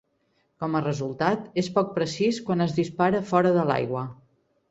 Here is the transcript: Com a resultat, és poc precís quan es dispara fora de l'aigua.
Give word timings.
Com 0.61 0.75
a 0.77 0.79
resultat, 0.85 1.43
és 1.63 1.69
poc 1.75 1.91
precís 1.99 2.41
quan 2.49 2.65
es 2.67 2.75
dispara 2.79 3.23
fora 3.33 3.55
de 3.59 3.67
l'aigua. 3.73 4.05